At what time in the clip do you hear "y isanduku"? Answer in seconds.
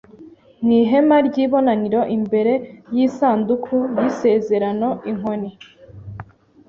2.95-3.75